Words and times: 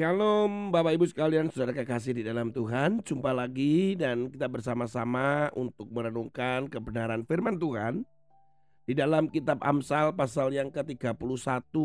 Shalom 0.00 0.72
Bapak 0.72 0.96
Ibu 0.96 1.12
sekalian 1.12 1.52
saudara 1.52 1.76
kekasih 1.76 2.16
di 2.16 2.24
dalam 2.24 2.48
Tuhan. 2.56 3.04
Jumpa 3.04 3.36
lagi 3.36 3.92
dan 4.00 4.32
kita 4.32 4.48
bersama-sama 4.48 5.52
untuk 5.52 5.92
merenungkan 5.92 6.72
kebenaran 6.72 7.20
firman 7.28 7.60
Tuhan 7.60 8.08
Di 8.88 8.96
dalam 8.96 9.28
kitab 9.28 9.60
Amsal 9.60 10.16
pasal 10.16 10.56
yang 10.56 10.72
ke-31 10.72 11.20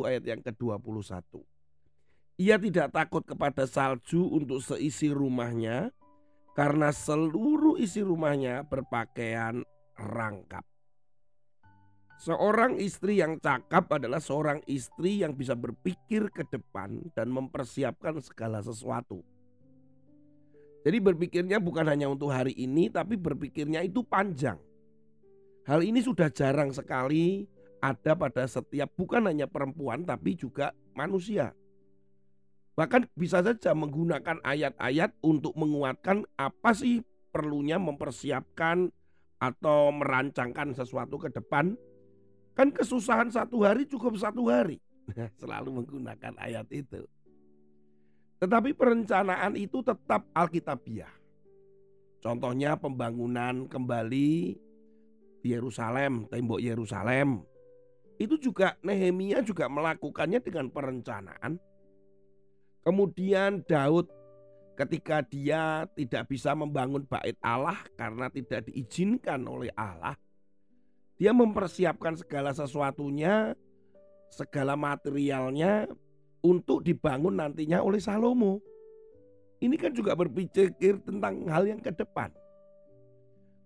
ayat 0.07 0.23
yang 0.23 0.39
ke-21 0.39 1.43
Ia 2.39 2.55
tidak 2.55 2.95
takut 2.95 3.27
kepada 3.27 3.67
salju 3.67 4.31
untuk 4.31 4.63
seisi 4.63 5.11
rumahnya 5.11 5.91
Karena 6.55 6.95
seluruh 6.95 7.75
isi 7.83 7.99
rumahnya 7.99 8.63
berpakaian 8.63 9.59
rangkap 9.99 10.63
Seorang 12.25 12.81
istri 12.81 13.21
yang 13.21 13.37
cakap 13.37 13.85
adalah 13.93 14.17
seorang 14.17 14.57
istri 14.65 15.21
yang 15.21 15.37
bisa 15.37 15.53
berpikir 15.53 16.33
ke 16.33 16.41
depan 16.49 16.97
dan 17.13 17.29
mempersiapkan 17.29 18.17
segala 18.17 18.65
sesuatu. 18.65 19.21
Jadi 20.81 20.97
berpikirnya 21.05 21.61
bukan 21.61 21.85
hanya 21.85 22.09
untuk 22.09 22.33
hari 22.33 22.57
ini 22.57 22.89
tapi 22.89 23.13
berpikirnya 23.13 23.85
itu 23.85 24.01
panjang. 24.01 24.57
Hal 25.69 25.85
ini 25.85 26.01
sudah 26.01 26.33
jarang 26.33 26.73
sekali 26.73 27.45
ada 27.77 28.17
pada 28.17 28.49
setiap 28.49 28.89
bukan 28.97 29.29
hanya 29.29 29.45
perempuan 29.45 30.01
tapi 30.01 30.33
juga 30.33 30.73
manusia. 30.97 31.53
Bahkan 32.73 33.05
bisa 33.13 33.45
saja 33.45 33.77
menggunakan 33.77 34.41
ayat-ayat 34.41 35.13
untuk 35.21 35.53
menguatkan 35.53 36.25
apa 36.41 36.73
sih 36.73 37.05
perlunya 37.29 37.77
mempersiapkan 37.77 38.89
atau 39.37 39.93
merancangkan 39.93 40.73
sesuatu 40.73 41.21
ke 41.21 41.29
depan 41.29 41.77
Kan 42.55 42.71
kesusahan 42.71 43.27
satu 43.27 43.67
hari 43.67 43.83
cukup 43.83 44.15
satu 44.15 44.47
hari. 44.47 44.79
Selalu 45.37 45.83
menggunakan 45.83 46.33
ayat 46.39 46.65
itu. 46.71 47.03
Tetapi 48.39 48.71
perencanaan 48.73 49.59
itu 49.59 49.83
tetap 49.83 50.23
alkitabiah. 50.31 51.11
Contohnya 52.23 52.73
pembangunan 52.73 53.69
kembali 53.69 54.57
Yerusalem, 55.45 56.25
tembok 56.25 56.57
Yerusalem. 56.57 57.45
Itu 58.17 58.39
juga 58.39 58.79
Nehemia 58.81 59.43
juga 59.45 59.69
melakukannya 59.69 60.41
dengan 60.41 60.71
perencanaan. 60.71 61.61
Kemudian 62.81 63.61
Daud 63.67 64.09
ketika 64.73 65.21
dia 65.21 65.85
tidak 65.95 66.27
bisa 66.27 66.51
membangun 66.57 67.05
bait 67.05 67.37
Allah 67.39 67.77
karena 67.93 68.27
tidak 68.33 68.67
diizinkan 68.67 69.45
oleh 69.45 69.71
Allah, 69.77 70.17
dia 71.15 71.31
mempersiapkan 71.31 72.19
segala 72.19 72.51
sesuatunya, 72.51 73.55
segala 74.27 74.75
materialnya 74.75 75.87
untuk 76.43 76.83
dibangun 76.83 77.39
nantinya 77.39 77.79
oleh 77.79 78.03
Salomo. 78.03 78.59
Ini 79.63 79.75
kan 79.79 79.95
juga 79.95 80.13
berpikir 80.13 80.75
tentang 81.07 81.47
hal 81.47 81.63
yang 81.65 81.79
ke 81.79 81.89
depan. 81.95 82.27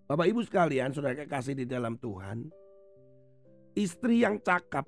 Bapak 0.06 0.26
Ibu 0.26 0.42
sekalian, 0.46 0.94
saudara 0.94 1.18
kekasih 1.18 1.58
di 1.58 1.66
dalam 1.66 1.98
Tuhan, 1.98 2.46
istri 3.78 4.22
yang 4.22 4.38
cakap, 4.42 4.86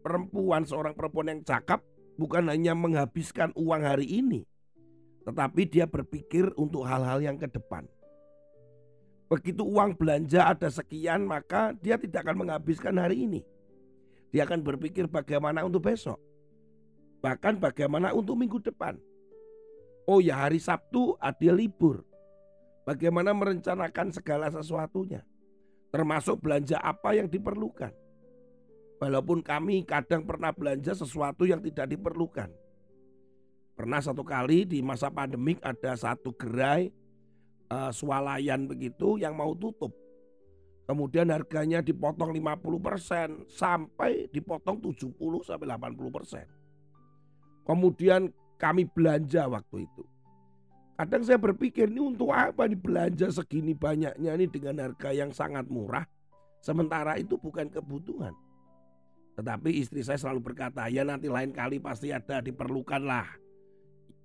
perempuan 0.00 0.64
seorang 0.64 0.96
perempuan 0.96 1.28
yang 1.28 1.42
cakap 1.44 1.84
bukan 2.16 2.48
hanya 2.48 2.72
menghabiskan 2.72 3.52
uang 3.56 3.84
hari 3.84 4.08
ini, 4.08 4.44
tetapi 5.24 5.68
dia 5.68 5.84
berpikir 5.84 6.52
untuk 6.56 6.84
hal-hal 6.88 7.20
yang 7.20 7.36
ke 7.36 7.48
depan. 7.48 7.84
Begitu 9.30 9.62
uang 9.62 9.94
belanja 9.94 10.50
ada 10.50 10.66
sekian 10.66 11.22
maka 11.22 11.70
dia 11.78 11.94
tidak 11.94 12.26
akan 12.26 12.42
menghabiskan 12.42 12.98
hari 12.98 13.30
ini. 13.30 13.46
Dia 14.34 14.42
akan 14.42 14.58
berpikir 14.58 15.06
bagaimana 15.06 15.62
untuk 15.62 15.86
besok. 15.86 16.18
Bahkan 17.22 17.62
bagaimana 17.62 18.10
untuk 18.10 18.34
minggu 18.34 18.58
depan. 18.58 18.98
Oh 20.10 20.18
ya 20.18 20.34
hari 20.34 20.58
Sabtu 20.58 21.14
ada 21.22 21.50
libur. 21.54 22.02
Bagaimana 22.82 23.30
merencanakan 23.30 24.10
segala 24.10 24.50
sesuatunya. 24.50 25.22
Termasuk 25.94 26.42
belanja 26.42 26.82
apa 26.82 27.14
yang 27.14 27.30
diperlukan. 27.30 27.94
Walaupun 28.98 29.46
kami 29.46 29.86
kadang 29.86 30.26
pernah 30.26 30.50
belanja 30.50 30.90
sesuatu 30.98 31.46
yang 31.46 31.62
tidak 31.62 31.86
diperlukan. 31.94 32.50
Pernah 33.78 34.00
satu 34.02 34.26
kali 34.26 34.66
di 34.66 34.82
masa 34.82 35.06
pandemik 35.06 35.62
ada 35.62 35.94
satu 35.94 36.34
gerai 36.34 36.90
uh, 37.70 37.90
swalayan 37.94 38.66
begitu 38.66 39.16
yang 39.16 39.38
mau 39.38 39.54
tutup. 39.54 39.94
Kemudian 40.90 41.30
harganya 41.30 41.78
dipotong 41.78 42.34
50% 42.34 43.46
sampai 43.46 44.26
dipotong 44.34 44.82
70 44.82 45.14
sampai 45.46 45.66
80%. 45.70 47.62
Kemudian 47.62 48.26
kami 48.58 48.90
belanja 48.90 49.46
waktu 49.46 49.86
itu. 49.86 50.02
Kadang 50.98 51.22
saya 51.22 51.38
berpikir 51.38 51.88
ini 51.88 52.02
untuk 52.02 52.34
apa 52.34 52.66
nih 52.66 52.76
belanja 52.76 53.30
segini 53.30 53.72
banyaknya 53.72 54.34
ini 54.34 54.50
dengan 54.50 54.82
harga 54.82 55.14
yang 55.14 55.30
sangat 55.30 55.70
murah. 55.70 56.04
Sementara 56.60 57.16
itu 57.16 57.38
bukan 57.38 57.70
kebutuhan. 57.70 58.34
Tetapi 59.38 59.80
istri 59.80 60.04
saya 60.04 60.20
selalu 60.20 60.52
berkata 60.52 60.90
ya 60.92 61.06
nanti 61.06 61.30
lain 61.30 61.54
kali 61.54 61.80
pasti 61.80 62.10
ada 62.12 62.42
diperlukan 62.42 63.00
lah. 63.00 63.30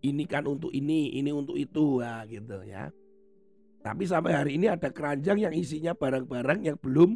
Ini 0.04 0.26
kan 0.28 0.50
untuk 0.50 0.74
ini, 0.74 1.16
ini 1.16 1.30
untuk 1.32 1.56
itu 1.56 2.04
ya 2.04 2.26
gitu 2.28 2.60
ya. 2.68 2.92
Tapi 3.85 4.09
sampai 4.09 4.34
hari 4.34 4.51
ini 4.57 4.66
ada 4.66 4.90
keranjang 4.90 5.46
yang 5.46 5.53
isinya 5.53 5.94
barang-barang 5.94 6.59
yang 6.66 6.78
belum 6.81 7.13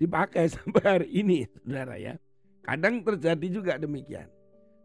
dipakai 0.00 0.48
sampai 0.56 0.80
hari 0.80 1.08
ini, 1.12 1.44
saudara 1.60 2.00
ya. 2.00 2.16
Kadang 2.64 3.04
terjadi 3.04 3.46
juga 3.52 3.76
demikian. 3.76 4.32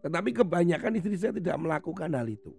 Tetapi 0.03 0.35
kebanyakan 0.35 0.99
istri 0.99 1.15
saya 1.15 1.39
tidak 1.39 1.55
melakukan 1.55 2.11
hal 2.11 2.27
itu. 2.27 2.51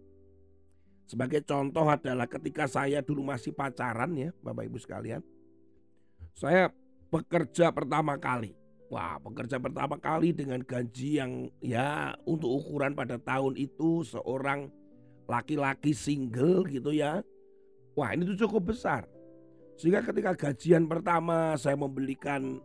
Sebagai 1.04 1.44
contoh 1.44 1.84
adalah 1.84 2.24
ketika 2.24 2.64
saya 2.64 3.04
dulu 3.04 3.28
masih 3.28 3.52
pacaran 3.52 4.08
ya 4.16 4.32
Bapak 4.40 4.72
Ibu 4.72 4.80
sekalian. 4.80 5.20
Saya 6.32 6.72
bekerja 7.12 7.68
pertama 7.76 8.16
kali. 8.16 8.56
Wah 8.88 9.20
bekerja 9.20 9.60
pertama 9.60 10.00
kali 10.00 10.32
dengan 10.32 10.64
gaji 10.64 11.20
yang 11.20 11.32
ya 11.60 12.16
untuk 12.24 12.48
ukuran 12.48 12.96
pada 12.96 13.20
tahun 13.20 13.60
itu 13.60 14.00
seorang 14.08 14.72
laki-laki 15.28 15.92
single 15.92 16.64
gitu 16.72 16.88
ya 16.96 17.20
Wah 17.94 18.10
ini 18.14 18.26
tuh 18.26 18.46
cukup 18.46 18.74
besar. 18.74 19.06
Sehingga 19.78 20.02
ketika 20.02 20.34
gajian 20.34 20.86
pertama 20.86 21.54
saya 21.58 21.74
membelikan 21.74 22.62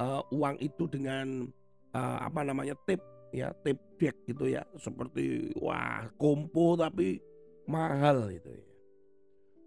uh, 0.00 0.24
uang 0.32 0.56
itu 0.60 0.88
dengan 0.88 1.48
uh, 1.92 2.18
apa 2.24 2.40
namanya 2.44 2.76
tip 2.88 3.00
ya 3.32 3.52
tip 3.60 3.76
deck 4.00 4.16
gitu 4.24 4.48
ya 4.48 4.64
seperti 4.80 5.52
wah 5.60 6.08
kompo 6.16 6.76
tapi 6.76 7.20
mahal 7.68 8.32
itu 8.32 8.52
ya. 8.52 8.66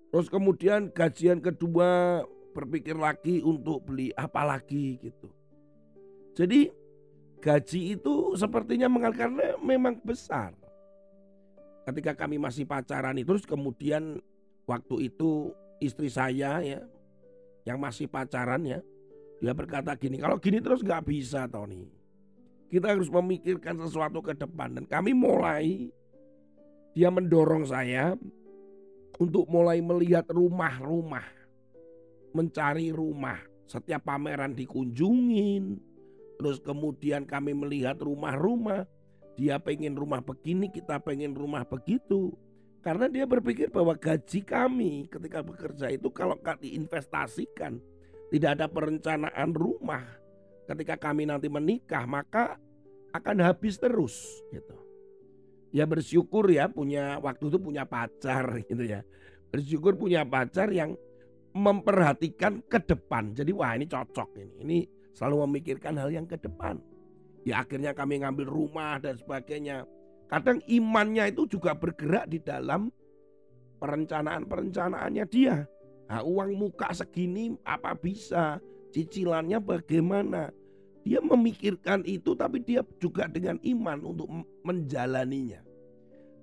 Terus 0.10 0.28
kemudian 0.30 0.90
gajian 0.90 1.38
kedua 1.38 2.22
berpikir 2.58 2.98
lagi 2.98 3.46
untuk 3.46 3.86
beli 3.86 4.10
apa 4.18 4.42
lagi 4.42 4.98
gitu. 4.98 5.30
Jadi 6.34 6.70
gaji 7.40 7.94
itu 7.94 8.34
sepertinya 8.34 8.90
mengalir 8.90 9.18
karena 9.18 9.46
memang 9.62 10.02
besar. 10.02 10.58
Ketika 11.86 12.26
kami 12.26 12.42
masih 12.42 12.66
pacaran 12.66 13.18
itu 13.18 13.38
terus 13.38 13.46
kemudian 13.46 14.18
Waktu 14.70 15.10
itu 15.10 15.50
istri 15.82 16.14
saya 16.14 16.62
ya 16.62 16.86
yang 17.66 17.82
masih 17.82 18.06
pacaran 18.06 18.62
ya 18.62 18.86
dia 19.42 19.56
berkata 19.56 19.96
gini 19.98 20.22
kalau 20.22 20.38
gini 20.38 20.62
terus 20.62 20.86
nggak 20.86 21.10
bisa 21.10 21.50
Tony. 21.50 21.88
Kita 22.70 22.94
harus 22.94 23.10
memikirkan 23.10 23.82
sesuatu 23.82 24.22
ke 24.22 24.38
depan. 24.38 24.78
Dan 24.78 24.86
kami 24.86 25.18
mulai 25.18 25.90
dia 26.94 27.10
mendorong 27.10 27.66
saya 27.66 28.14
untuk 29.18 29.50
mulai 29.50 29.82
melihat 29.82 30.30
rumah-rumah 30.30 31.26
mencari 32.38 32.94
rumah. 32.94 33.42
Setiap 33.66 34.06
pameran 34.06 34.54
dikunjungin 34.54 35.82
terus 36.38 36.62
kemudian 36.62 37.26
kami 37.26 37.58
melihat 37.58 37.98
rumah-rumah. 37.98 38.86
Dia 39.34 39.56
pengen 39.58 39.96
rumah 39.96 40.20
begini 40.20 40.68
kita 40.68 41.00
pengen 41.00 41.32
rumah 41.32 41.64
begitu 41.64 42.36
karena 42.80 43.12
dia 43.12 43.28
berpikir 43.28 43.68
bahwa 43.68 43.92
gaji 43.96 44.40
kami 44.44 45.12
ketika 45.12 45.44
bekerja 45.44 45.92
itu 45.92 46.08
kalau 46.12 46.40
diinvestasikan 46.40 47.80
tidak 48.30 48.50
ada 48.56 48.66
perencanaan 48.72 49.52
rumah 49.52 50.06
ketika 50.70 50.96
kami 51.10 51.26
nanti 51.26 51.50
menikah 51.50 52.06
maka 52.06 52.56
akan 53.12 53.42
habis 53.42 53.82
terus 53.82 54.46
gitu. 54.54 54.78
Ya 55.70 55.86
bersyukur 55.86 56.50
ya 56.50 56.66
punya 56.70 57.22
waktu 57.22 57.50
itu 57.50 57.58
punya 57.62 57.86
pacar 57.86 58.46
gitu 58.70 58.86
ya. 58.86 59.06
Bersyukur 59.50 59.98
punya 59.98 60.26
pacar 60.26 60.70
yang 60.70 60.94
memperhatikan 61.54 62.62
ke 62.66 62.78
depan. 62.86 63.34
Jadi 63.34 63.52
wah 63.54 63.74
ini 63.74 63.90
cocok 63.90 64.30
ini. 64.38 64.56
Ini 64.62 64.78
selalu 65.14 65.50
memikirkan 65.50 65.98
hal 65.98 66.14
yang 66.14 66.30
ke 66.30 66.38
depan. 66.38 66.78
Ya 67.46 67.66
akhirnya 67.66 67.98
kami 67.98 68.22
ngambil 68.22 68.46
rumah 68.46 69.02
dan 69.02 69.18
sebagainya. 69.18 69.90
Kadang 70.30 70.62
imannya 70.70 71.34
itu 71.34 71.50
juga 71.50 71.74
bergerak 71.74 72.30
di 72.30 72.38
dalam 72.38 72.94
perencanaan-perencanaannya 73.82 75.26
dia. 75.26 75.66
Nah, 76.06 76.22
uang 76.22 76.54
muka 76.54 76.94
segini 76.94 77.58
apa 77.66 77.98
bisa? 77.98 78.62
Cicilannya 78.94 79.58
bagaimana? 79.58 80.54
Dia 81.02 81.18
memikirkan 81.26 82.06
itu 82.06 82.38
tapi 82.38 82.62
dia 82.62 82.86
juga 83.02 83.26
dengan 83.26 83.58
iman 83.66 83.98
untuk 84.06 84.30
menjalaninya. 84.62 85.66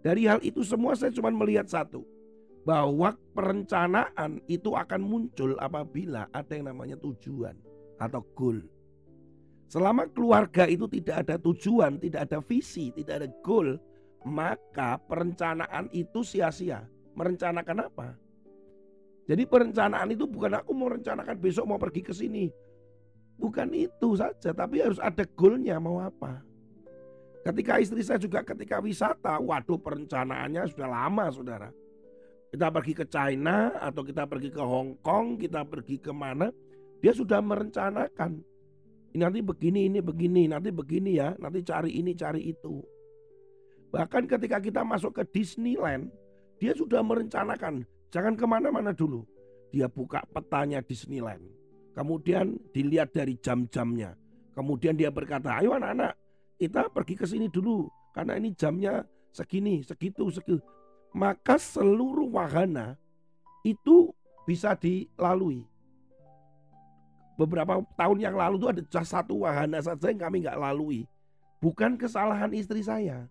Dari 0.02 0.26
hal 0.26 0.42
itu 0.42 0.66
semua 0.66 0.98
saya 0.98 1.14
cuma 1.14 1.30
melihat 1.30 1.70
satu. 1.70 2.02
Bahwa 2.66 3.14
perencanaan 3.30 4.42
itu 4.50 4.74
akan 4.74 4.98
muncul 4.98 5.54
apabila 5.62 6.26
ada 6.34 6.50
yang 6.58 6.74
namanya 6.74 6.98
tujuan 6.98 7.54
atau 8.02 8.26
goal. 8.34 8.58
Selama 9.66 10.06
keluarga 10.06 10.70
itu 10.70 10.86
tidak 10.86 11.26
ada 11.26 11.36
tujuan, 11.42 11.98
tidak 11.98 12.30
ada 12.30 12.38
visi, 12.38 12.94
tidak 12.94 13.22
ada 13.22 13.28
goal, 13.42 13.74
maka 14.22 14.98
perencanaan 15.10 15.90
itu 15.90 16.22
sia-sia. 16.22 16.86
Merencanakan 17.18 17.78
apa? 17.90 18.08
Jadi 19.26 19.42
perencanaan 19.42 20.14
itu 20.14 20.30
bukan 20.30 20.62
aku 20.62 20.70
mau 20.70 20.86
rencanakan 20.86 21.34
besok 21.42 21.66
mau 21.66 21.82
pergi 21.82 22.02
ke 22.06 22.14
sini. 22.14 22.46
Bukan 23.36 23.74
itu 23.74 24.14
saja, 24.14 24.54
tapi 24.54 24.80
harus 24.80 25.02
ada 25.02 25.26
goalnya 25.34 25.82
mau 25.82 25.98
apa. 25.98 26.40
Ketika 27.42 27.78
istri 27.82 28.02
saya 28.06 28.22
juga 28.22 28.42
ketika 28.46 28.78
wisata, 28.78 29.38
waduh 29.42 29.78
perencanaannya 29.78 30.62
sudah 30.70 30.88
lama 30.88 31.26
saudara. 31.30 31.70
Kita 32.50 32.70
pergi 32.70 32.92
ke 32.94 33.04
China 33.10 33.74
atau 33.76 34.02
kita 34.06 34.24
pergi 34.30 34.50
ke 34.50 34.62
Hong 34.62 34.98
Kong, 35.02 35.38
kita 35.38 35.66
pergi 35.66 35.98
ke 35.98 36.14
mana, 36.14 36.50
dia 37.02 37.12
sudah 37.12 37.42
merencanakan. 37.42 38.55
Nanti 39.16 39.40
begini, 39.40 39.88
ini 39.88 40.04
begini, 40.04 40.44
nanti 40.44 40.68
begini 40.68 41.16
ya, 41.16 41.32
nanti 41.40 41.64
cari 41.64 41.96
ini, 41.96 42.12
cari 42.12 42.52
itu. 42.52 42.84
Bahkan 43.88 44.28
ketika 44.28 44.60
kita 44.60 44.84
masuk 44.84 45.16
ke 45.16 45.24
Disneyland, 45.32 46.12
dia 46.60 46.76
sudah 46.76 47.00
merencanakan, 47.00 47.88
jangan 48.12 48.36
ke 48.36 48.44
mana-mana 48.44 48.92
dulu. 48.92 49.24
Dia 49.72 49.88
buka 49.88 50.20
petanya 50.28 50.84
Disneyland. 50.84 51.42
Kemudian 51.96 52.60
dilihat 52.76 53.16
dari 53.16 53.40
jam-jamnya. 53.40 54.12
Kemudian 54.52 55.00
dia 55.00 55.08
berkata, 55.08 55.56
ayo 55.60 55.72
anak-anak 55.72 56.12
kita 56.56 56.88
pergi 56.88 57.14
ke 57.16 57.24
sini 57.28 57.46
dulu 57.52 57.88
karena 58.16 58.40
ini 58.40 58.56
jamnya 58.56 59.04
segini, 59.32 59.84
segitu, 59.84 60.28
segitu. 60.32 60.60
Maka 61.16 61.56
seluruh 61.56 62.28
wahana 62.32 62.96
itu 63.64 64.12
bisa 64.48 64.76
dilalui. 64.76 65.64
Beberapa 67.36 67.84
tahun 68.00 68.18
yang 68.18 68.34
lalu 68.36 68.64
itu 68.64 68.68
ada 68.72 69.04
satu 69.04 69.44
wahana 69.44 69.78
saja 69.84 70.08
yang 70.08 70.20
kami 70.20 70.40
nggak 70.40 70.56
lalui. 70.56 71.04
Bukan 71.60 72.00
kesalahan 72.00 72.48
istri 72.56 72.80
saya. 72.80 73.28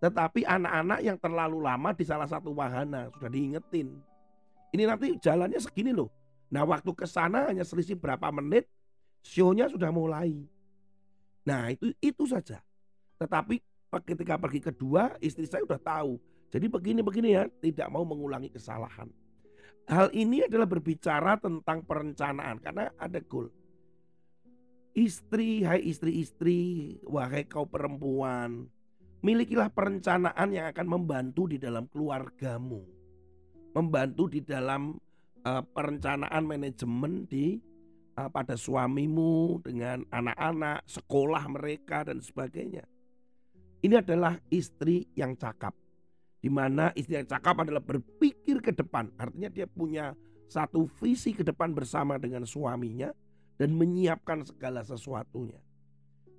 Tetapi 0.00 0.42
anak-anak 0.48 1.00
yang 1.04 1.14
terlalu 1.20 1.62
lama 1.62 1.92
di 1.92 2.02
salah 2.02 2.26
satu 2.26 2.50
wahana 2.56 3.12
sudah 3.12 3.30
diingetin. 3.30 3.92
Ini 4.72 4.88
nanti 4.88 5.20
jalannya 5.20 5.60
segini 5.60 5.92
loh. 5.92 6.08
Nah 6.48 6.64
waktu 6.64 6.90
ke 6.96 7.04
sana 7.04 7.52
hanya 7.52 7.62
selisih 7.62 7.94
berapa 7.94 8.32
menit, 8.32 8.66
show-nya 9.20 9.68
sudah 9.68 9.92
mulai. 9.92 10.32
Nah 11.44 11.70
itu 11.70 11.92
itu 12.00 12.24
saja. 12.24 12.58
Tetapi 13.20 13.60
ketika 14.08 14.40
pergi 14.40 14.60
kedua 14.64 15.12
istri 15.20 15.44
saya 15.44 15.62
sudah 15.68 15.80
tahu. 15.80 16.16
Jadi 16.52 16.66
begini-begini 16.68 17.28
ya 17.36 17.44
tidak 17.60 17.88
mau 17.92 18.04
mengulangi 18.04 18.48
kesalahan. 18.48 19.08
Hal 19.90 20.14
ini 20.14 20.46
adalah 20.46 20.68
berbicara 20.70 21.38
tentang 21.42 21.82
perencanaan 21.82 22.62
karena 22.62 22.90
ada 22.94 23.18
goal. 23.18 23.50
Istri, 24.92 25.64
hai 25.64 25.80
istri-istri, 25.88 27.00
wahai 27.08 27.48
kau 27.48 27.64
perempuan, 27.64 28.68
milikilah 29.24 29.72
perencanaan 29.72 30.48
yang 30.52 30.68
akan 30.68 30.86
membantu 30.86 31.48
di 31.48 31.56
dalam 31.56 31.88
keluargamu. 31.88 32.84
Membantu 33.72 34.28
di 34.28 34.44
dalam 34.44 35.00
uh, 35.48 35.62
perencanaan 35.64 36.44
manajemen 36.44 37.24
di 37.24 37.56
uh, 38.20 38.28
pada 38.28 38.52
suamimu 38.52 39.64
dengan 39.64 40.04
anak-anak, 40.12 40.84
sekolah 40.84 41.44
mereka 41.48 42.04
dan 42.04 42.20
sebagainya. 42.20 42.84
Ini 43.82 43.98
adalah 43.98 44.38
istri 44.52 45.08
yang 45.16 45.34
cakap. 45.34 45.74
Di 46.42 46.50
mana 46.50 46.90
istri 46.98 47.14
yang 47.14 47.28
cakap 47.30 47.62
adalah 47.62 47.78
berpikir 47.78 48.58
ke 48.58 48.74
depan. 48.74 49.14
Artinya 49.14 49.46
dia 49.46 49.70
punya 49.70 50.10
satu 50.50 50.90
visi 50.98 51.30
ke 51.32 51.46
depan 51.46 51.70
bersama 51.70 52.18
dengan 52.18 52.42
suaminya 52.42 53.14
dan 53.56 53.72
menyiapkan 53.78 54.42
segala 54.42 54.82
sesuatunya. 54.82 55.62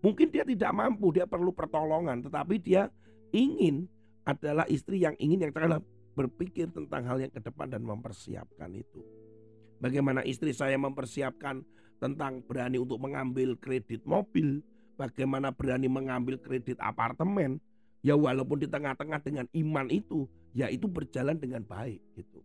Mungkin 0.04 0.28
dia 0.28 0.44
tidak 0.44 0.76
mampu, 0.76 1.16
dia 1.16 1.24
perlu 1.24 1.56
pertolongan, 1.56 2.20
tetapi 2.20 2.60
dia 2.60 2.92
ingin 3.32 3.88
adalah 4.28 4.68
istri 4.68 5.00
yang 5.00 5.16
ingin 5.16 5.48
yang 5.48 5.56
adalah 5.56 5.80
berpikir 6.14 6.68
tentang 6.76 7.08
hal 7.08 7.24
yang 7.24 7.32
ke 7.32 7.40
depan 7.40 7.72
dan 7.72 7.82
mempersiapkan 7.88 8.70
itu. 8.76 9.02
Bagaimana 9.80 10.22
istri 10.28 10.52
saya 10.52 10.76
mempersiapkan 10.76 11.64
tentang 12.04 12.44
berani 12.44 12.80
untuk 12.80 13.00
mengambil 13.00 13.56
kredit 13.56 14.04
mobil, 14.04 14.60
bagaimana 15.00 15.56
berani 15.56 15.88
mengambil 15.88 16.36
kredit 16.40 16.76
apartemen, 16.84 17.64
ya 18.04 18.14
walaupun 18.20 18.60
di 18.60 18.68
tengah-tengah 18.68 19.20
dengan 19.24 19.48
iman 19.56 19.88
itu, 19.88 20.28
ya 20.52 20.68
itu 20.68 20.86
berjalan 20.86 21.40
dengan 21.40 21.64
baik 21.64 22.04
gitu. 22.20 22.44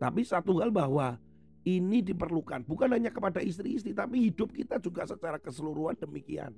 Tapi 0.00 0.24
satu 0.24 0.58
hal 0.58 0.72
bahwa 0.72 1.20
ini 1.64 2.04
diperlukan 2.04 2.64
bukan 2.68 2.92
hanya 2.92 3.08
kepada 3.08 3.40
istri-istri 3.40 3.96
tapi 3.96 4.28
hidup 4.28 4.52
kita 4.52 4.76
juga 4.80 5.08
secara 5.08 5.36
keseluruhan 5.38 5.96
demikian. 5.96 6.52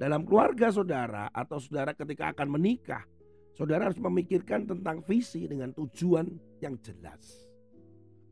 Dalam 0.00 0.24
keluarga 0.24 0.72
saudara 0.72 1.28
atau 1.32 1.60
saudara 1.60 1.92
ketika 1.92 2.32
akan 2.32 2.48
menikah, 2.56 3.04
saudara 3.52 3.88
harus 3.88 4.00
memikirkan 4.00 4.64
tentang 4.64 5.04
visi 5.04 5.44
dengan 5.44 5.70
tujuan 5.76 6.28
yang 6.64 6.80
jelas. 6.80 7.48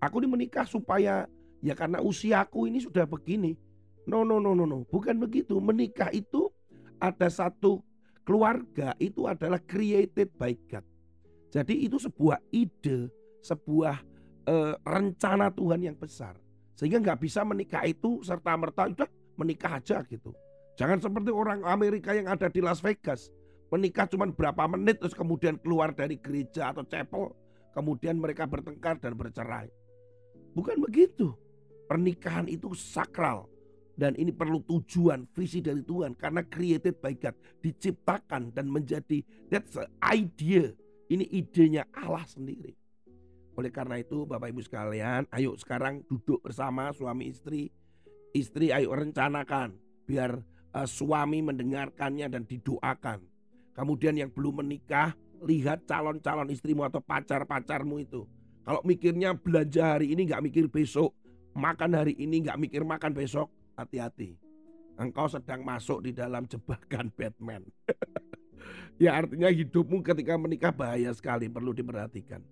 Aku 0.00 0.24
ini 0.24 0.28
menikah 0.32 0.64
supaya 0.64 1.28
ya 1.60 1.74
karena 1.76 2.00
usiaku 2.00 2.64
ini 2.64 2.80
sudah 2.80 3.04
begini. 3.04 3.52
No, 4.08 4.24
no, 4.24 4.40
no, 4.40 4.56
no, 4.56 4.64
no. 4.64 4.88
Bukan 4.88 5.20
begitu. 5.20 5.60
Menikah 5.60 6.08
itu 6.10 6.48
ada 6.96 7.28
satu 7.28 7.84
keluarga 8.30 8.94
itu 9.02 9.26
adalah 9.26 9.58
created 9.58 10.30
by 10.38 10.54
God. 10.70 10.86
Jadi 11.50 11.90
itu 11.90 11.98
sebuah 11.98 12.38
ide, 12.54 13.10
sebuah 13.42 13.98
uh, 14.46 14.78
rencana 14.86 15.50
Tuhan 15.50 15.82
yang 15.82 15.98
besar. 15.98 16.38
Sehingga 16.78 17.02
nggak 17.02 17.26
bisa 17.26 17.42
menikah 17.42 17.82
itu 17.82 18.22
serta 18.22 18.54
merta 18.54 18.86
udah 18.86 19.10
menikah 19.34 19.82
aja 19.82 20.06
gitu. 20.06 20.30
Jangan 20.78 21.02
seperti 21.02 21.34
orang 21.34 21.66
Amerika 21.66 22.14
yang 22.14 22.30
ada 22.30 22.46
di 22.46 22.62
Las 22.62 22.78
Vegas. 22.78 23.34
Menikah 23.66 24.06
cuma 24.06 24.30
berapa 24.30 24.62
menit 24.70 25.02
terus 25.02 25.10
kemudian 25.10 25.58
keluar 25.58 25.90
dari 25.90 26.14
gereja 26.14 26.70
atau 26.70 26.86
chapel. 26.86 27.34
Kemudian 27.74 28.14
mereka 28.14 28.46
bertengkar 28.46 29.02
dan 29.02 29.18
bercerai. 29.18 29.66
Bukan 30.54 30.78
begitu. 30.86 31.34
Pernikahan 31.90 32.46
itu 32.46 32.70
sakral 32.78 33.50
dan 34.00 34.16
ini 34.16 34.32
perlu 34.32 34.64
tujuan, 34.64 35.28
visi 35.36 35.60
dari 35.60 35.84
Tuhan 35.84 36.16
karena 36.16 36.40
created 36.48 37.04
by 37.04 37.12
God, 37.20 37.36
diciptakan 37.60 38.56
dan 38.56 38.72
menjadi 38.72 39.20
that's 39.52 39.76
the 39.76 39.84
idea. 40.00 40.72
Ini 41.10 41.26
idenya 41.28 41.84
Allah 41.92 42.24
sendiri. 42.24 42.72
Oleh 43.58 43.68
karena 43.68 44.00
itu 44.00 44.24
Bapak 44.24 44.48
Ibu 44.48 44.62
sekalian, 44.64 45.28
ayo 45.34 45.52
sekarang 45.58 46.06
duduk 46.08 46.40
bersama 46.40 46.94
suami 46.96 47.28
istri. 47.28 47.68
Istri 48.30 48.72
ayo 48.72 48.94
rencanakan 48.94 49.74
biar 50.06 50.38
uh, 50.70 50.86
suami 50.86 51.42
mendengarkannya 51.44 52.30
dan 52.30 52.46
didoakan. 52.46 53.20
Kemudian 53.74 54.16
yang 54.16 54.30
belum 54.30 54.62
menikah, 54.64 55.18
lihat 55.42 55.84
calon-calon 55.84 56.48
istrimu 56.48 56.86
atau 56.86 57.02
pacar-pacarmu 57.02 57.98
itu 57.98 58.22
kalau 58.64 58.80
mikirnya 58.84 59.34
belanja 59.34 59.98
hari 59.98 60.12
ini 60.12 60.28
nggak 60.28 60.44
mikir 60.44 60.64
besok, 60.68 61.16
makan 61.56 61.96
hari 61.96 62.14
ini 62.20 62.44
nggak 62.44 62.54
mikir 62.60 62.82
makan 62.84 63.16
besok, 63.16 63.48
hati-hati. 63.76 64.38
Engkau 65.00 65.26
sedang 65.32 65.64
masuk 65.64 66.04
di 66.04 66.12
dalam 66.12 66.44
jebakan 66.44 67.08
Batman. 67.18 67.64
ya 69.00 69.16
artinya 69.16 69.48
hidupmu 69.48 70.04
ketika 70.04 70.36
menikah 70.36 70.72
bahaya 70.74 71.08
sekali, 71.16 71.48
perlu 71.48 71.72
diperhatikan. 71.72 72.44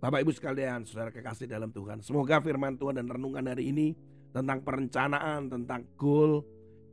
Bapak 0.00 0.24
Ibu 0.24 0.32
sekalian, 0.32 0.88
saudara 0.88 1.12
kekasih 1.12 1.44
dalam 1.44 1.68
Tuhan. 1.72 2.00
Semoga 2.00 2.40
firman 2.40 2.76
Tuhan 2.80 2.96
dan 3.00 3.08
renungan 3.08 3.44
hari 3.44 3.68
ini 3.68 3.92
tentang 4.32 4.64
perencanaan, 4.64 5.52
tentang 5.52 5.84
goal, 6.00 6.40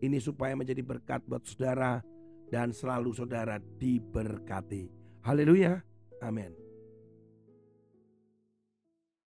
ini 0.03 0.19
supaya 0.19 0.53
menjadi 0.53 0.83
berkat 0.83 1.23
buat 1.23 1.41
saudara 1.47 2.03
dan 2.51 2.75
selalu 2.75 3.15
saudara 3.15 3.63
diberkati. 3.79 4.91
Haleluya. 5.23 5.79
Amin. 6.19 6.66